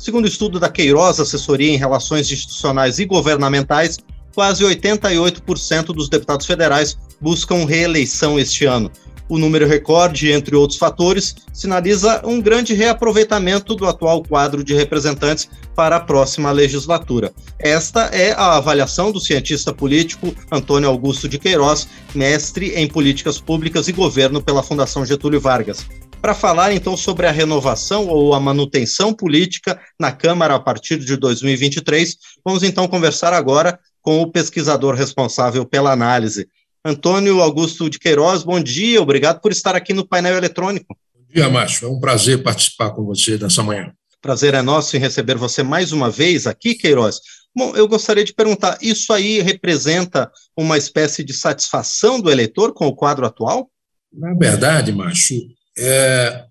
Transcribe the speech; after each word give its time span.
Segundo 0.00 0.26
estudo 0.26 0.58
da 0.58 0.70
Queiroz 0.70 1.20
Assessoria 1.20 1.70
em 1.70 1.76
Relações 1.76 2.32
Institucionais 2.32 2.98
e 2.98 3.04
Governamentais, 3.04 3.98
quase 4.34 4.64
88% 4.64 5.92
dos 5.92 6.08
deputados 6.08 6.46
federais 6.46 6.96
buscam 7.20 7.66
reeleição 7.66 8.38
este 8.38 8.64
ano. 8.64 8.90
O 9.28 9.36
número 9.38 9.68
recorde, 9.68 10.32
entre 10.32 10.56
outros 10.56 10.78
fatores, 10.78 11.36
sinaliza 11.52 12.22
um 12.24 12.40
grande 12.40 12.72
reaproveitamento 12.72 13.74
do 13.74 13.86
atual 13.86 14.22
quadro 14.22 14.64
de 14.64 14.72
representantes 14.72 15.50
para 15.76 15.96
a 15.96 16.00
próxima 16.00 16.50
legislatura. 16.50 17.30
Esta 17.58 18.06
é 18.06 18.32
a 18.32 18.56
avaliação 18.56 19.12
do 19.12 19.20
cientista 19.20 19.70
político 19.70 20.34
Antônio 20.50 20.88
Augusto 20.88 21.28
de 21.28 21.38
Queiroz, 21.38 21.86
mestre 22.14 22.72
em 22.74 22.88
políticas 22.88 23.38
públicas 23.38 23.86
e 23.86 23.92
governo 23.92 24.40
pela 24.40 24.62
Fundação 24.62 25.04
Getúlio 25.04 25.42
Vargas. 25.42 25.86
Para 26.20 26.34
falar 26.34 26.72
então 26.72 26.98
sobre 26.98 27.26
a 27.26 27.30
renovação 27.30 28.06
ou 28.06 28.34
a 28.34 28.40
manutenção 28.40 29.12
política 29.14 29.80
na 29.98 30.12
Câmara 30.12 30.54
a 30.54 30.60
partir 30.60 30.98
de 30.98 31.16
2023, 31.16 32.14
vamos 32.44 32.62
então 32.62 32.86
conversar 32.86 33.32
agora 33.32 33.80
com 34.02 34.20
o 34.20 34.30
pesquisador 34.30 34.94
responsável 34.94 35.64
pela 35.64 35.90
análise. 35.90 36.46
Antônio 36.84 37.40
Augusto 37.40 37.88
de 37.88 37.98
Queiroz, 37.98 38.42
bom 38.42 38.60
dia, 38.60 39.00
obrigado 39.00 39.40
por 39.40 39.50
estar 39.50 39.74
aqui 39.74 39.94
no 39.94 40.06
painel 40.06 40.36
eletrônico. 40.36 40.94
Bom 41.14 41.24
dia, 41.32 41.48
Márcio, 41.48 41.88
é 41.88 41.90
um 41.90 41.98
prazer 41.98 42.42
participar 42.42 42.90
com 42.90 43.02
você 43.02 43.38
nessa 43.38 43.62
manhã. 43.62 43.90
Prazer 44.20 44.52
é 44.52 44.60
nosso 44.60 44.94
em 44.98 45.00
receber 45.00 45.38
você 45.38 45.62
mais 45.62 45.90
uma 45.90 46.10
vez 46.10 46.46
aqui, 46.46 46.74
Queiroz. 46.74 47.20
Bom, 47.56 47.74
eu 47.74 47.88
gostaria 47.88 48.24
de 48.24 48.34
perguntar: 48.34 48.76
isso 48.82 49.10
aí 49.12 49.40
representa 49.40 50.30
uma 50.54 50.76
espécie 50.76 51.24
de 51.24 51.32
satisfação 51.32 52.20
do 52.20 52.30
eleitor 52.30 52.74
com 52.74 52.86
o 52.86 52.94
quadro 52.94 53.24
atual? 53.24 53.70
Na 54.12 54.34
verdade, 54.34 54.92
Márcio, 54.92 55.40
é, 55.76 56.44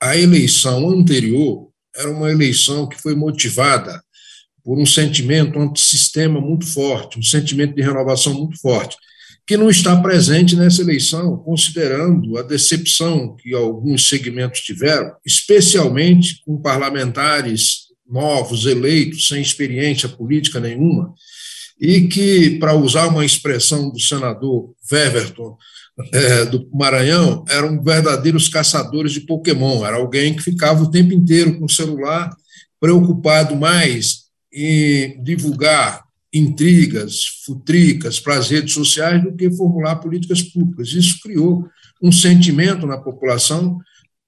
a 0.00 0.16
eleição 0.16 0.88
anterior 0.90 1.68
era 1.94 2.10
uma 2.10 2.30
eleição 2.30 2.88
que 2.88 3.00
foi 3.00 3.14
motivada 3.14 4.02
por 4.64 4.78
um 4.78 4.86
sentimento 4.86 5.58
antissistema 5.58 6.40
muito 6.40 6.66
forte, 6.66 7.18
um 7.18 7.22
sentimento 7.22 7.74
de 7.74 7.82
renovação 7.82 8.32
muito 8.34 8.60
forte, 8.60 8.96
que 9.46 9.56
não 9.56 9.68
está 9.68 10.00
presente 10.00 10.54
nessa 10.54 10.82
eleição, 10.82 11.36
considerando 11.38 12.38
a 12.38 12.42
decepção 12.42 13.34
que 13.36 13.52
alguns 13.54 14.08
segmentos 14.08 14.60
tiveram, 14.60 15.12
especialmente 15.26 16.40
com 16.44 16.60
parlamentares 16.60 17.88
novos, 18.08 18.66
eleitos, 18.66 19.28
sem 19.28 19.42
experiência 19.42 20.08
política 20.08 20.60
nenhuma, 20.60 21.12
e 21.80 22.02
que, 22.02 22.58
para 22.58 22.74
usar 22.74 23.08
uma 23.08 23.24
expressão 23.24 23.90
do 23.90 24.00
senador 24.00 24.72
Weverton, 24.90 25.56
é, 26.12 26.44
do 26.46 26.68
Maranhão, 26.72 27.44
eram 27.48 27.82
verdadeiros 27.82 28.48
caçadores 28.48 29.12
de 29.12 29.20
Pokémon, 29.20 29.84
era 29.84 29.96
alguém 29.96 30.34
que 30.34 30.42
ficava 30.42 30.82
o 30.82 30.90
tempo 30.90 31.12
inteiro 31.12 31.58
com 31.58 31.66
o 31.66 31.70
celular, 31.70 32.34
preocupado 32.80 33.54
mais 33.54 34.22
em 34.52 35.22
divulgar 35.22 36.02
intrigas, 36.32 37.24
futricas 37.44 38.18
para 38.18 38.36
as 38.36 38.48
redes 38.48 38.72
sociais 38.72 39.22
do 39.22 39.34
que 39.34 39.50
formular 39.50 39.96
políticas 39.96 40.42
públicas. 40.42 40.88
Isso 40.88 41.20
criou 41.22 41.68
um 42.02 42.10
sentimento 42.10 42.86
na 42.86 42.96
população 42.96 43.78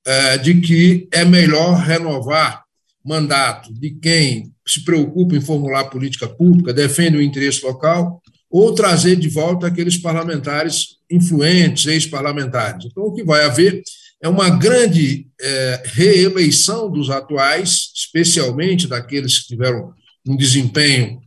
é, 0.07 0.37
de 0.37 0.61
que 0.61 1.09
é 1.11 1.25
melhor 1.25 1.77
renovar 1.77 2.63
mandato 3.05 3.73
de 3.73 3.91
quem 3.91 4.54
se 4.67 4.85
preocupa 4.85 5.37
em 5.37 5.41
formular 5.41 5.85
política 5.85 6.27
pública, 6.27 6.73
defende 6.73 7.17
o 7.17 7.23
interesse 7.23 7.65
local, 7.65 8.23
ou 8.51 8.73
trazer 8.73 9.17
de 9.17 9.29
volta 9.29 9.67
aqueles 9.67 9.97
parlamentares 9.97 10.97
influentes, 11.11 11.87
ex-parlamentares. 11.87 12.87
Então, 12.87 13.05
o 13.05 13.13
que 13.13 13.25
vai 13.25 13.45
haver 13.45 13.83
é 14.23 14.29
uma 14.29 14.49
grande 14.49 15.27
é, 15.41 15.83
reeleição 15.87 16.91
dos 16.91 17.11
atuais, 17.11 17.91
especialmente 17.95 18.87
daqueles 18.87 19.41
que 19.41 19.49
tiveram 19.49 19.93
um 20.27 20.37
desempenho 20.37 21.21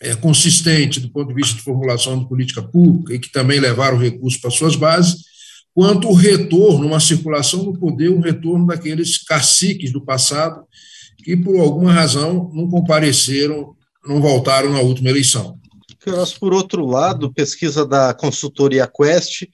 é, 0.00 0.14
consistente 0.14 0.98
do 0.98 1.10
ponto 1.10 1.28
de 1.28 1.34
vista 1.34 1.56
de 1.56 1.62
formulação 1.62 2.18
de 2.18 2.28
política 2.28 2.62
pública 2.62 3.14
e 3.14 3.18
que 3.18 3.30
também 3.30 3.60
levaram 3.60 3.98
recursos 3.98 4.40
para 4.40 4.50
suas 4.50 4.76
bases, 4.76 5.16
quanto 5.74 6.08
o 6.08 6.14
retorno, 6.14 6.86
uma 6.86 7.00
circulação 7.00 7.64
do 7.64 7.78
poder, 7.78 8.10
um 8.10 8.20
retorno 8.20 8.66
daqueles 8.66 9.18
caciques 9.18 9.92
do 9.92 10.04
passado 10.04 10.62
que, 11.22 11.36
por 11.36 11.58
alguma 11.58 11.92
razão, 11.92 12.50
não 12.52 12.68
compareceram, 12.68 13.76
não 14.06 14.20
voltaram 14.20 14.70
na 14.70 14.80
última 14.80 15.10
eleição. 15.10 15.58
Por 16.40 16.52
outro 16.52 16.84
lado, 16.84 17.32
pesquisa 17.32 17.86
da 17.86 18.12
consultoria 18.12 18.86
Quest 18.88 19.44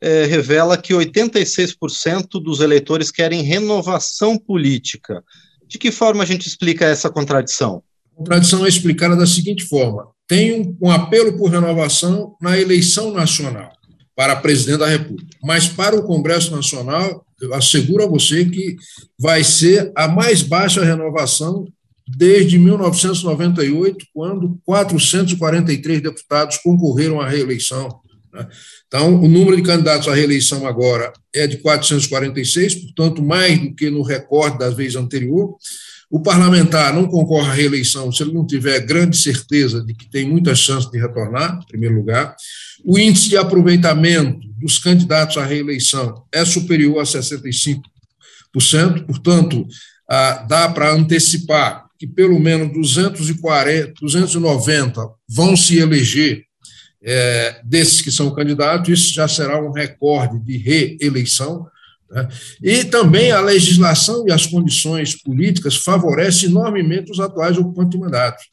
é, 0.00 0.24
revela 0.24 0.78
que 0.78 0.94
86% 0.94 2.42
dos 2.42 2.60
eleitores 2.60 3.10
querem 3.10 3.42
renovação 3.42 4.38
política. 4.38 5.22
De 5.68 5.78
que 5.78 5.92
forma 5.92 6.22
a 6.22 6.26
gente 6.26 6.46
explica 6.46 6.86
essa 6.86 7.10
contradição? 7.10 7.82
contradição 8.16 8.64
é 8.64 8.68
explicada 8.68 9.14
da 9.14 9.26
seguinte 9.26 9.64
forma: 9.64 10.08
tem 10.26 10.60
um, 10.60 10.76
um 10.82 10.90
apelo 10.90 11.36
por 11.36 11.50
renovação 11.50 12.34
na 12.40 12.58
eleição 12.58 13.12
nacional 13.12 13.72
para 14.20 14.36
presidente 14.36 14.80
da 14.80 14.86
República, 14.86 15.34
mas 15.42 15.66
para 15.66 15.96
o 15.96 16.02
Congresso 16.02 16.54
Nacional, 16.54 17.24
eu 17.40 17.54
asseguro 17.54 18.04
a 18.04 18.06
você 18.06 18.44
que 18.44 18.76
vai 19.18 19.42
ser 19.42 19.90
a 19.96 20.06
mais 20.06 20.42
baixa 20.42 20.84
renovação 20.84 21.66
desde 22.06 22.58
1998, 22.58 24.04
quando 24.12 24.60
443 24.66 26.02
deputados 26.02 26.58
concorreram 26.58 27.18
à 27.18 27.26
reeleição. 27.26 27.98
Né? 28.30 28.46
Então, 28.86 29.14
o 29.22 29.26
número 29.26 29.56
de 29.56 29.62
candidatos 29.62 30.06
à 30.06 30.14
reeleição 30.14 30.66
agora 30.66 31.14
é 31.34 31.46
de 31.46 31.56
446, 31.56 32.74
portanto, 32.74 33.22
mais 33.22 33.58
do 33.58 33.74
que 33.74 33.88
no 33.88 34.02
recorde 34.02 34.58
das 34.58 34.74
vezes 34.74 34.96
anterior. 34.96 35.56
O 36.10 36.20
parlamentar 36.20 36.92
não 36.92 37.06
concorre 37.06 37.50
à 37.50 37.52
reeleição 37.52 38.10
se 38.10 38.22
ele 38.22 38.32
não 38.32 38.44
tiver 38.44 38.80
grande 38.80 39.16
certeza 39.16 39.84
de 39.84 39.94
que 39.94 40.10
tem 40.10 40.28
muitas 40.28 40.58
chances 40.58 40.90
de 40.90 40.98
retornar, 40.98 41.60
em 41.62 41.66
primeiro 41.66 41.94
lugar. 41.94 42.34
O 42.84 42.98
índice 42.98 43.28
de 43.28 43.36
aproveitamento 43.36 44.40
dos 44.58 44.78
candidatos 44.78 45.36
à 45.36 45.44
reeleição 45.44 46.24
é 46.32 46.44
superior 46.44 47.00
a 47.00 47.04
65%, 47.04 47.80
portanto, 49.06 49.66
dá 50.48 50.68
para 50.74 50.92
antecipar 50.92 51.86
que 51.96 52.06
pelo 52.06 52.40
menos 52.40 52.72
240, 52.72 53.92
290 54.00 55.08
vão 55.28 55.54
se 55.54 55.78
eleger 55.78 56.44
é, 57.02 57.60
desses 57.64 58.00
que 58.00 58.10
são 58.10 58.34
candidatos, 58.34 58.88
isso 58.88 59.14
já 59.14 59.26
será 59.28 59.62
um 59.62 59.70
recorde 59.70 60.38
de 60.40 60.56
reeleição. 60.56 61.66
Né? 62.10 62.28
E 62.62 62.84
também 62.84 63.30
a 63.30 63.40
legislação 63.40 64.24
e 64.26 64.32
as 64.32 64.46
condições 64.46 65.20
políticas 65.22 65.76
favorecem 65.76 66.48
enormemente 66.48 67.10
os 67.10 67.20
atuais 67.20 67.56
ocupantes 67.56 67.92
de 67.92 67.98
mandatos. 67.98 68.44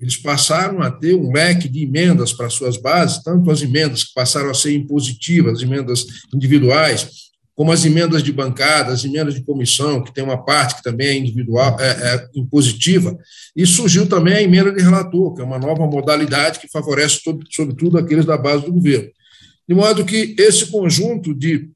Eles 0.00 0.16
passaram 0.16 0.82
a 0.82 0.90
ter 0.90 1.14
um 1.14 1.32
leque 1.32 1.68
de 1.68 1.84
emendas 1.84 2.32
para 2.32 2.50
suas 2.50 2.76
bases, 2.76 3.22
tanto 3.22 3.50
as 3.50 3.62
emendas 3.62 4.04
que 4.04 4.12
passaram 4.12 4.50
a 4.50 4.54
ser 4.54 4.74
impositivas, 4.74 5.58
as 5.58 5.62
emendas 5.62 6.04
individuais, 6.34 7.08
como 7.54 7.70
as 7.70 7.84
emendas 7.84 8.22
de 8.22 8.32
bancada, 8.32 8.92
as 8.92 9.04
emendas 9.04 9.34
de 9.34 9.44
comissão, 9.44 10.02
que 10.02 10.12
tem 10.12 10.24
uma 10.24 10.44
parte 10.44 10.76
que 10.76 10.82
também 10.82 11.06
é 11.06 11.16
individual, 11.16 11.78
é, 11.80 12.14
é 12.14 12.28
impositiva, 12.34 13.16
e 13.54 13.64
surgiu 13.64 14.08
também 14.08 14.34
a 14.34 14.42
emenda 14.42 14.72
de 14.72 14.82
relator, 14.82 15.34
que 15.34 15.40
é 15.40 15.44
uma 15.44 15.58
nova 15.58 15.86
modalidade 15.86 16.58
que 16.58 16.68
favorece, 16.68 17.20
sobretudo, 17.50 17.96
aqueles 17.96 18.26
da 18.26 18.36
base 18.36 18.64
do 18.64 18.72
governo. 18.72 19.08
De 19.68 19.74
modo 19.74 20.04
que 20.04 20.34
esse 20.36 20.66
conjunto 20.66 21.32
de 21.32 21.70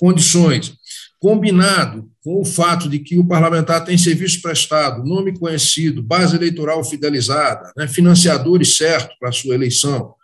condições, 0.00 0.72
combinado 1.18 2.10
com 2.24 2.40
o 2.40 2.44
fato 2.44 2.88
de 2.88 2.98
que 2.98 3.18
o 3.18 3.26
parlamentar 3.26 3.84
tem 3.84 3.98
serviço 3.98 4.40
prestado, 4.40 5.04
nome 5.04 5.38
conhecido, 5.38 6.02
base 6.02 6.34
eleitoral 6.34 6.82
fidelizada, 6.82 7.70
né, 7.76 7.86
financiadores 7.86 8.78
certos 8.78 9.14
para 9.18 9.28
a 9.28 9.32
sua 9.32 9.54
eleição, 9.54 10.14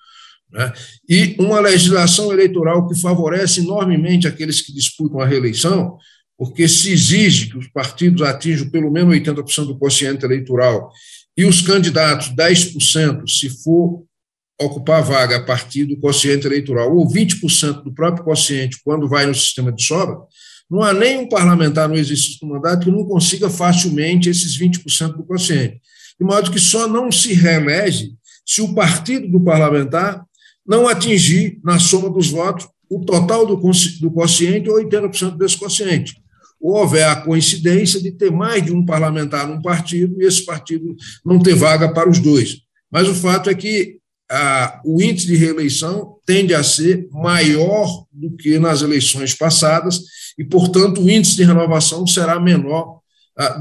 né, 0.50 0.72
e 1.06 1.36
uma 1.38 1.60
legislação 1.60 2.32
eleitoral 2.32 2.88
que 2.88 2.98
favorece 2.98 3.60
enormemente 3.60 4.26
aqueles 4.26 4.62
que 4.62 4.72
disputam 4.72 5.20
a 5.20 5.26
reeleição, 5.26 5.98
porque 6.38 6.66
se 6.66 6.91
exige 6.91 7.50
que 7.50 7.59
os 7.59 7.69
partidos 7.69 8.22
atinjam 8.22 8.70
pelo 8.70 8.91
menos 8.91 9.15
80% 9.15 9.66
do 9.66 9.78
quociente 9.78 10.25
eleitoral 10.25 10.91
e 11.36 11.45
os 11.45 11.60
candidatos 11.60 12.28
10%, 12.34 13.28
se 13.28 13.50
for 13.62 14.03
ocupar 14.60 15.03
vaga 15.03 15.36
a 15.36 15.44
partir 15.44 15.84
do 15.84 15.98
quociente 15.98 16.47
eleitoral, 16.47 16.94
ou 16.97 17.06
20% 17.08 17.82
do 17.82 17.92
próprio 17.92 18.24
quociente 18.24 18.80
quando 18.84 19.08
vai 19.08 19.26
no 19.26 19.34
sistema 19.34 19.70
de 19.70 19.82
sobra, 19.82 20.16
não 20.70 20.82
há 20.82 20.92
nenhum 20.92 21.28
parlamentar 21.28 21.88
no 21.88 21.97
exercício 21.97 22.41
do 22.41 22.48
mandato 22.48 22.84
que 22.84 22.91
não 22.91 23.04
consiga 23.04 23.48
facilmente 23.48 24.28
esses 24.28 24.58
20% 24.58 25.16
do 25.16 25.24
quociente. 25.24 25.80
De 26.18 26.26
modo 26.26 26.50
que 26.50 26.58
só 26.58 26.88
não 26.88 27.12
se 27.12 27.34
reelege 27.34 28.14
se 28.44 28.62
o 28.62 28.74
partido 28.74 29.28
do 29.28 29.41
parlamentar 29.41 30.24
não 30.66 30.88
atingir, 30.88 31.60
na 31.62 31.78
soma 31.78 32.10
dos 32.10 32.28
votos, 32.30 32.66
o 32.91 33.04
total 33.04 33.47
do, 33.47 33.56
do 33.56 34.10
quociente 34.10 34.68
ou 34.68 34.76
80% 34.76 35.36
desse 35.36 35.56
quociente. 35.56 36.14
Ou 36.60 36.74
houver 36.74 37.06
a 37.06 37.16
coincidência 37.16 38.00
de 38.00 38.10
ter 38.10 38.32
mais 38.32 38.64
de 38.64 38.72
um 38.72 38.84
parlamentar 38.84 39.47
num 39.47 39.60
partido 39.60 40.20
e 40.20 40.26
esse 40.26 40.44
partido 40.44 40.97
não 41.24 41.38
ter 41.38 41.54
vaga 41.54 41.92
para 41.92 42.09
os 42.09 42.18
dois. 42.18 42.59
Mas 42.91 43.09
o 43.09 43.14
fato 43.14 43.50
é 43.50 43.54
que 43.54 43.96
o 44.84 45.00
índice 45.00 45.26
de 45.26 45.36
reeleição 45.36 46.16
tende 46.26 46.54
a 46.54 46.62
ser 46.62 47.08
maior 47.12 48.06
do 48.12 48.36
que 48.36 48.58
nas 48.58 48.82
eleições 48.82 49.34
passadas 49.34 50.00
e, 50.38 50.44
portanto, 50.44 51.00
o 51.00 51.10
índice 51.10 51.36
de 51.36 51.44
renovação 51.44 52.06
será 52.06 52.40
menor 52.40 53.00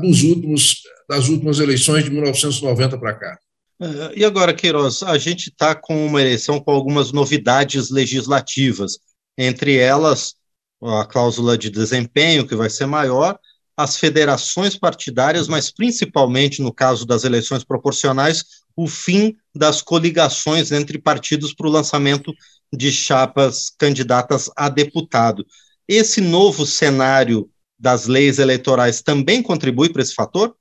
dos 0.02 0.24
últimos 0.24 0.82
das 1.08 1.28
últimas 1.30 1.60
eleições 1.60 2.04
de 2.04 2.10
1990 2.10 2.98
para 2.98 3.14
cá. 3.14 3.40
É, 3.80 4.20
e 4.20 4.26
agora, 4.26 4.54
Queiroz, 4.54 5.04
a 5.04 5.18
gente 5.18 5.50
está 5.50 5.76
com 5.76 6.06
uma 6.06 6.22
eleição 6.22 6.60
com 6.60 6.72
algumas 6.72 7.12
novidades 7.12 7.90
legislativas, 7.90 8.98
entre 9.38 9.78
elas 9.78 10.36
a 10.82 11.06
cláusula 11.06 11.58
de 11.58 11.70
desempenho, 11.70 12.48
que 12.48 12.56
vai 12.56 12.70
ser 12.70 12.86
maior, 12.86 13.38
as 13.76 13.98
federações 13.98 14.78
partidárias, 14.78 15.48
mas 15.48 15.70
principalmente 15.72 16.62
no 16.62 16.74
caso 16.74 17.06
das 17.06 17.24
eleições 17.24 17.64
proporcionais, 17.64 18.46
o 18.76 18.88
fim 18.88 19.36
das 19.56 19.82
coligações 19.82 20.72
entre 20.72 20.98
partidos 20.98 21.54
para 21.54 21.68
o 21.68 21.72
lançamento 21.72 22.34
de 22.74 22.92
chapas 22.92 23.72
candidatas 23.78 24.50
a 24.56 24.70
deputado. 24.70 25.46
Esse 25.88 26.20
novo 26.20 26.66
cenário 26.66 27.50
das 27.78 28.08
leis 28.08 28.40
eleitorais 28.40 29.02
também 29.02 29.42
contribui 29.42 29.90
para 29.90 30.02
esse 30.02 30.14
fator? 30.14 30.56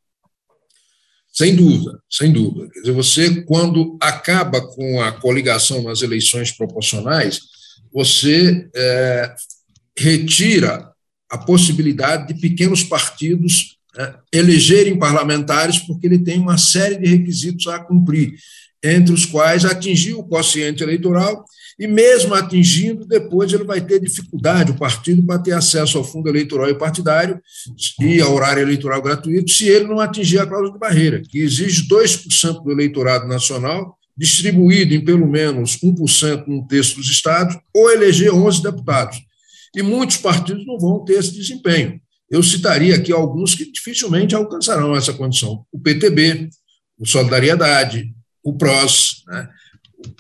Sem 1.33 1.57
dúvida, 1.57 2.01
sem 2.09 2.33
dúvida. 2.33 2.71
Quer 2.71 2.81
dizer, 2.81 2.93
você, 2.93 3.43
quando 3.43 3.97
acaba 4.01 4.61
com 4.61 5.03
a 5.03 5.11
coligação 5.11 5.83
nas 5.83 6.03
eleições 6.03 6.53
proporcionais, 6.53 7.41
você 7.93 8.69
é, 8.75 9.35
retira 9.99 10.93
a 11.29 11.39
possibilidade 11.39 12.33
de 12.33 12.41
pequenos 12.41 12.85
partidos 12.85 13.79
elegerem 14.33 14.99
parlamentares, 14.99 15.79
porque 15.79 16.07
ele 16.07 16.19
tem 16.19 16.39
uma 16.39 16.59
série 16.59 16.97
de 16.97 17.07
requisitos 17.07 17.67
a 17.69 17.79
cumprir, 17.79 18.35
entre 18.83 19.15
os 19.15 19.25
quais 19.25 19.65
atingir 19.65 20.15
o 20.15 20.25
quociente 20.25 20.83
eleitoral 20.83 21.45
e, 21.79 21.87
mesmo 21.87 22.35
atingindo, 22.35 23.05
depois 23.07 23.53
ele 23.53 23.65
vai 23.65 23.81
ter 23.81 24.01
dificuldade, 24.01 24.71
o 24.71 24.79
partido, 24.79 25.25
para 25.25 25.41
ter 25.41 25.53
acesso 25.53 25.99
ao 25.99 26.05
fundo 26.05 26.29
eleitoral 26.29 26.69
e 26.69 26.79
partidário 26.79 27.41
e 28.01 28.21
ao 28.21 28.33
horário 28.35 28.63
eleitoral 28.63 29.03
gratuito, 29.03 29.51
se 29.51 29.69
ele 29.69 29.87
não 29.87 29.99
atingir 29.99 30.39
a 30.39 30.47
cláusula 30.47 30.73
de 30.73 30.79
barreira, 30.79 31.23
que 31.29 31.39
exige 31.39 31.89
2% 31.89 32.63
do 32.63 32.71
eleitorado 32.71 33.27
nacional 33.27 33.97
distribuído 34.17 34.95
em 34.95 35.05
pelo 35.05 35.27
menos 35.27 35.77
1% 35.79 36.45
num 36.47 36.65
terço 36.65 36.97
dos 36.97 37.11
estados, 37.11 37.57
ou 37.75 37.91
eleger 37.91 38.33
11 38.33 38.63
deputados. 38.63 39.19
E 39.75 39.83
muitos 39.83 40.19
partidos 40.19 40.65
não 40.65 40.79
vão 40.79 41.05
ter 41.05 41.15
esse 41.15 41.33
desempenho. 41.33 42.01
Eu 42.31 42.43
citaria 42.43 42.97
aqui 42.97 43.13
alguns 43.13 43.55
que 43.55 43.71
dificilmente 43.71 44.35
alcançarão 44.35 44.97
essa 44.97 45.13
condição. 45.13 45.65
O 45.71 45.79
PTB, 45.79 46.49
o 46.99 47.07
Solidariedade, 47.07 48.15
o 48.43 48.57
PROS, 48.57 49.23
né? 49.27 49.49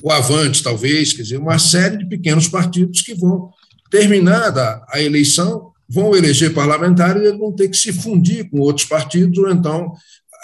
o 0.02 0.10
Avante, 0.10 0.62
talvez, 0.62 1.12
quer 1.12 1.22
dizer, 1.22 1.38
uma 1.38 1.58
série 1.58 1.98
de 1.98 2.06
pequenos 2.06 2.48
partidos 2.48 3.02
que 3.02 3.14
vão, 3.14 3.50
terminada 3.90 4.84
a 4.90 5.00
eleição, 5.00 5.72
vão 5.88 6.16
eleger 6.16 6.54
parlamentares 6.54 7.22
e 7.22 7.36
vão 7.36 7.54
ter 7.54 7.68
que 7.68 7.76
se 7.76 7.92
fundir 7.92 8.48
com 8.48 8.60
outros 8.60 8.86
partidos 8.86 9.38
ou 9.38 9.50
então 9.50 9.92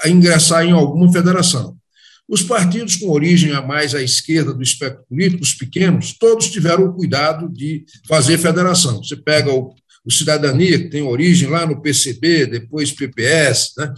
ingressar 0.07 0.65
em 0.65 0.73
alguma 0.73 1.11
federação. 1.13 1.77
Os 2.29 2.43
partidos 2.43 2.95
com 2.95 3.11
origem 3.11 3.53
a 3.53 3.61
mais 3.61 3.93
à 3.95 4.01
esquerda 4.01 4.55
do 4.55 4.63
espectro 4.63 5.05
político, 5.09 5.43
os 5.43 5.53
pequenos, 5.53 6.17
todos 6.17 6.49
tiveram 6.49 6.85
o 6.85 6.95
cuidado 6.95 7.49
de 7.49 7.85
fazer 8.07 8.39
federação. 8.39 9.03
Você 9.03 9.17
pega 9.17 9.53
o, 9.53 9.75
o 10.05 10.11
Cidadania, 10.11 10.79
que 10.79 10.89
tem 10.89 11.03
origem 11.03 11.49
lá 11.49 11.67
no 11.67 11.81
PCB, 11.81 12.47
depois 12.47 12.93
PPS, 12.93 13.73
né? 13.77 13.93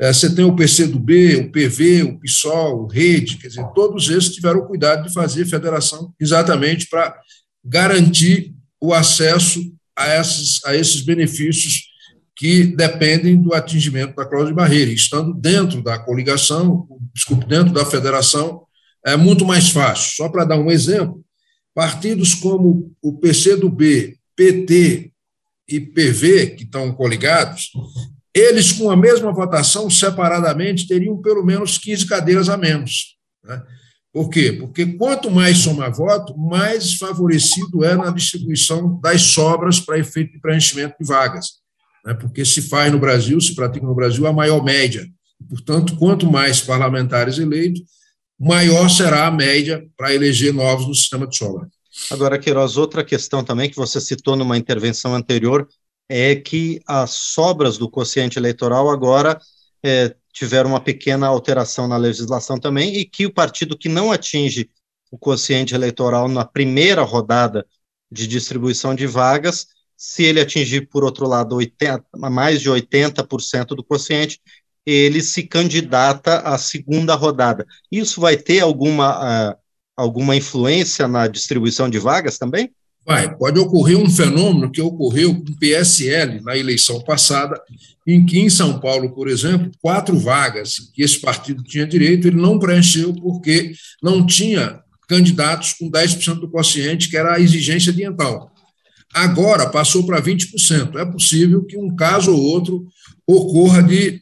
É, 0.00 0.12
você 0.12 0.32
tem 0.32 0.44
o 0.44 0.54
PCdoB, 0.54 1.36
o 1.36 1.50
PV, 1.50 2.04
o 2.04 2.20
PSOL, 2.20 2.84
o 2.84 2.86
Rede, 2.86 3.36
quer 3.36 3.48
dizer, 3.48 3.66
todos 3.74 4.08
esses 4.08 4.32
tiveram 4.32 4.64
cuidado 4.64 5.08
de 5.08 5.12
fazer 5.12 5.44
federação 5.44 6.14
exatamente 6.20 6.88
para 6.88 7.18
garantir 7.64 8.54
o 8.80 8.94
acesso 8.94 9.60
a 9.96 10.14
esses, 10.14 10.64
a 10.64 10.76
esses 10.76 11.00
benefícios 11.00 11.88
que 12.36 12.62
dependem 12.64 13.42
do 13.42 13.52
atingimento 13.52 14.14
da 14.14 14.24
cláusula 14.24 14.52
de 14.52 14.56
barreira. 14.56 14.92
Estando 14.92 15.34
dentro 15.34 15.82
da 15.82 15.98
coligação, 15.98 16.86
desculpe, 17.12 17.46
dentro 17.46 17.74
da 17.74 17.84
federação, 17.84 18.62
é 19.04 19.16
muito 19.16 19.44
mais 19.44 19.70
fácil. 19.70 20.14
Só 20.14 20.28
para 20.28 20.44
dar 20.44 20.60
um 20.60 20.70
exemplo, 20.70 21.20
partidos 21.74 22.34
como 22.36 22.92
o 23.02 23.18
PCdoB, 23.18 24.16
PT 24.36 25.10
e 25.68 25.80
PV, 25.80 26.56
que 26.56 26.64
estão 26.64 26.92
coligados, 26.92 27.70
eles, 28.34 28.72
com 28.72 28.90
a 28.90 28.96
mesma 28.96 29.32
votação, 29.32 29.90
separadamente, 29.90 30.86
teriam 30.86 31.20
pelo 31.20 31.44
menos 31.44 31.78
15 31.78 32.06
cadeiras 32.06 32.48
a 32.48 32.56
menos. 32.56 33.16
Né? 33.44 33.62
Por 34.12 34.30
quê? 34.30 34.52
Porque 34.52 34.86
quanto 34.86 35.30
mais 35.30 35.58
soma 35.58 35.90
voto, 35.90 36.36
mais 36.36 36.94
favorecido 36.94 37.84
é 37.84 37.94
na 37.94 38.10
distribuição 38.10 38.98
das 39.00 39.22
sobras 39.22 39.80
para 39.80 39.98
efeito 39.98 40.32
de 40.32 40.40
preenchimento 40.40 40.96
de 41.00 41.06
vagas 41.06 41.58
né, 42.08 42.14
porque 42.14 42.44
se 42.44 42.62
faz 42.62 42.90
no 42.90 42.98
Brasil, 42.98 43.38
se 43.40 43.54
pratica 43.54 43.86
no 43.86 43.94
Brasil 43.94 44.26
a 44.26 44.32
maior 44.32 44.64
média. 44.64 45.06
Portanto, 45.48 45.96
quanto 45.96 46.30
mais 46.30 46.60
parlamentares 46.60 47.38
eleitos, 47.38 47.82
maior 48.38 48.88
será 48.88 49.26
a 49.26 49.30
média 49.30 49.86
para 49.96 50.14
eleger 50.14 50.52
novos 50.52 50.86
no 50.86 50.94
sistema 50.94 51.26
de 51.26 51.36
sobra. 51.36 51.68
Agora, 52.10 52.38
Queiroz, 52.38 52.76
outra 52.76 53.04
questão 53.04 53.44
também 53.44 53.68
que 53.68 53.76
você 53.76 54.00
citou 54.00 54.36
numa 54.36 54.56
intervenção 54.56 55.14
anterior 55.14 55.68
é 56.08 56.36
que 56.36 56.80
as 56.86 57.10
sobras 57.10 57.76
do 57.76 57.90
quociente 57.90 58.38
eleitoral 58.38 58.88
agora 58.88 59.38
é, 59.84 60.14
tiveram 60.32 60.70
uma 60.70 60.80
pequena 60.80 61.26
alteração 61.26 61.86
na 61.86 61.96
legislação 61.96 62.58
também 62.58 62.96
e 62.96 63.04
que 63.04 63.26
o 63.26 63.32
partido 63.32 63.76
que 63.76 63.88
não 63.88 64.10
atinge 64.10 64.70
o 65.10 65.18
quociente 65.18 65.74
eleitoral 65.74 66.28
na 66.28 66.44
primeira 66.44 67.02
rodada 67.02 67.66
de 68.10 68.26
distribuição 68.26 68.94
de 68.94 69.06
vagas 69.06 69.66
se 69.98 70.22
ele 70.22 70.40
atingir, 70.40 70.88
por 70.88 71.02
outro 71.02 71.26
lado, 71.26 71.56
80, 71.56 72.04
mais 72.16 72.60
de 72.60 72.70
80% 72.70 73.74
do 73.74 73.82
quociente, 73.82 74.40
ele 74.86 75.20
se 75.20 75.42
candidata 75.42 76.38
à 76.38 76.56
segunda 76.56 77.16
rodada. 77.16 77.66
Isso 77.90 78.20
vai 78.20 78.36
ter 78.36 78.60
alguma, 78.60 79.50
uh, 79.50 79.56
alguma 79.98 80.36
influência 80.36 81.08
na 81.08 81.26
distribuição 81.26 81.90
de 81.90 81.98
vagas 81.98 82.38
também? 82.38 82.70
Vai, 83.04 83.36
pode 83.36 83.58
ocorrer 83.58 83.98
um 83.98 84.08
fenômeno 84.08 84.70
que 84.70 84.80
ocorreu 84.80 85.34
com 85.34 85.50
o 85.50 85.58
PSL 85.58 86.40
na 86.42 86.56
eleição 86.56 87.00
passada, 87.00 87.60
em 88.06 88.24
que 88.24 88.38
em 88.38 88.48
São 88.48 88.78
Paulo, 88.78 89.12
por 89.12 89.28
exemplo, 89.28 89.72
quatro 89.80 90.16
vagas 90.16 90.76
que 90.94 91.02
esse 91.02 91.20
partido 91.20 91.64
tinha 91.64 91.86
direito, 91.86 92.28
ele 92.28 92.40
não 92.40 92.58
preencheu 92.58 93.12
porque 93.14 93.72
não 94.00 94.24
tinha 94.24 94.80
candidatos 95.08 95.72
com 95.72 95.90
10% 95.90 96.34
do 96.34 96.50
quociente, 96.50 97.08
que 97.08 97.16
era 97.16 97.34
a 97.34 97.40
exigência 97.40 97.90
ambiental. 97.90 98.52
Agora 99.12 99.68
passou 99.68 100.04
para 100.06 100.22
20%. 100.22 100.96
É 100.96 101.04
possível 101.06 101.64
que 101.64 101.76
um 101.78 101.96
caso 101.96 102.32
ou 102.32 102.40
outro 102.40 102.86
ocorra 103.26 103.82
de 103.82 104.20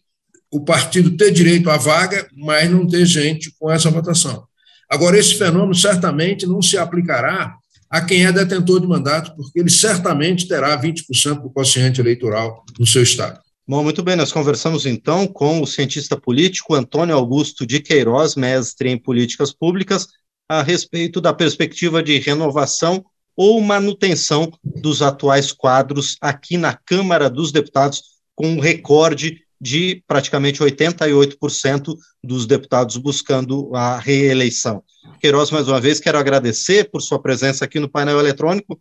o 0.51 0.61
partido 0.61 1.17
ter 1.17 1.33
direito 1.33 1.69
à 1.69 1.77
vaga, 1.77 2.27
mas 2.35 2.71
não 2.71 2.87
ter 2.87 3.05
gente 3.05 3.53
com 3.59 3.71
essa 3.71 3.91
votação. 3.91 4.47
Agora, 4.89 5.19
esse 5.19 5.35
fenômeno 5.35 5.75
certamente 5.75 6.47
não 6.47 6.63
se 6.63 6.79
aplicará 6.79 7.57
a 7.89 8.01
quem 8.01 8.25
é 8.25 8.33
detentor 8.33 8.81
de 8.81 8.87
mandato, 8.87 9.35
porque 9.37 9.61
ele 9.61 9.71
certamente 9.71 10.49
terá 10.49 10.81
20% 10.81 11.43
do 11.43 11.51
quociente 11.51 12.01
eleitoral 12.01 12.65
no 12.79 12.87
seu 12.87 13.03
estado. 13.03 13.41
Bom, 13.69 13.83
muito 13.83 14.03
bem, 14.03 14.15
nós 14.15 14.33
conversamos 14.33 14.87
então 14.87 15.27
com 15.27 15.61
o 15.61 15.67
cientista 15.67 16.17
político 16.17 16.75
Antônio 16.75 17.17
Augusto 17.17 17.67
de 17.67 17.81
Queiroz, 17.81 18.37
mestre 18.37 18.91
em 18.91 18.99
políticas 18.99 19.53
públicas, 19.53 20.07
a 20.49 20.63
respeito 20.63 21.21
da 21.21 21.33
perspectiva 21.33 22.03
de 22.03 22.19
renovação 22.19 23.05
ou 23.37 23.61
manutenção 23.61 24.51
dos 24.65 25.03
atuais 25.03 25.53
quadros 25.53 26.17
aqui 26.21 26.57
na 26.57 26.75
Câmara 26.75 27.29
dos 27.29 27.51
Deputados, 27.51 28.03
com 28.35 28.47
um 28.49 28.61
recorde 28.61 29.43
de 29.61 30.03
praticamente 30.07 30.61
88% 30.61 31.97
dos 32.23 32.47
deputados 32.47 32.97
buscando 32.97 33.75
a 33.75 33.99
reeleição. 33.99 34.83
Queiroz, 35.21 35.51
mais 35.51 35.69
uma 35.69 35.81
vez, 35.81 36.01
quero 36.01 36.19
agradecer 36.19 36.91
por 36.91 37.01
sua 37.01 37.21
presença 37.21 37.65
aqui 37.65 37.81
no 37.81 37.89
painel 37.89 38.19
eletrônico. 38.19 38.79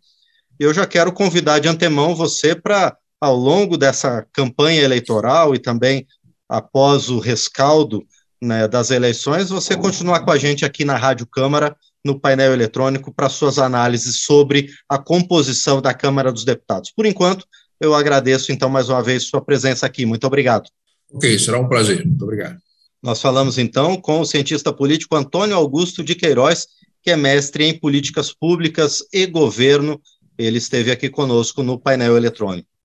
Eu 0.59 0.73
já 0.73 0.85
quero 0.85 1.11
convidar 1.11 1.59
de 1.59 1.67
antemão 1.67 2.15
você 2.15 2.55
para, 2.55 2.95
ao 3.19 3.35
longo 3.35 3.77
dessa 3.77 4.25
campanha 4.33 4.81
eleitoral 4.81 5.55
e 5.55 5.59
também 5.59 6.05
após 6.49 7.09
o 7.09 7.19
rescaldo 7.19 8.05
né, 8.41 8.67
das 8.67 8.91
eleições, 8.91 9.49
você 9.49 9.75
continuar 9.75 10.21
com 10.21 10.31
a 10.31 10.37
gente 10.37 10.65
aqui 10.65 10.85
na 10.85 10.97
Rádio 10.97 11.25
Câmara, 11.25 11.75
no 12.03 12.19
painel 12.19 12.53
eletrônico 12.53 13.11
para 13.11 13.29
suas 13.29 13.57
análises 13.57 14.23
sobre 14.23 14.69
a 14.87 14.97
composição 14.97 15.81
da 15.81 15.93
Câmara 15.93 16.31
dos 16.31 16.45
Deputados. 16.45 16.91
Por 16.95 17.05
enquanto, 17.05 17.45
eu 17.79 17.93
agradeço 17.93 18.51
então 18.51 18.69
mais 18.69 18.89
uma 18.89 19.01
vez 19.01 19.23
sua 19.23 19.41
presença 19.41 19.85
aqui. 19.85 20.05
Muito 20.05 20.25
obrigado. 20.25 20.69
Ok, 21.11 21.37
será 21.39 21.59
um 21.59 21.67
prazer. 21.67 22.05
Muito 22.05 22.23
obrigado. 22.23 22.57
Nós 23.01 23.21
falamos 23.21 23.57
então 23.57 23.95
com 23.97 24.19
o 24.19 24.25
cientista 24.25 24.73
político 24.73 25.15
Antônio 25.15 25.55
Augusto 25.55 26.03
de 26.03 26.15
Queiroz, 26.15 26.67
que 27.03 27.11
é 27.11 27.15
mestre 27.15 27.65
em 27.65 27.77
políticas 27.77 28.33
públicas 28.33 29.03
e 29.13 29.25
governo. 29.27 30.01
Ele 30.37 30.57
esteve 30.57 30.91
aqui 30.91 31.09
conosco 31.09 31.61
no 31.61 31.79
painel 31.79 32.17
eletrônico. 32.17 32.67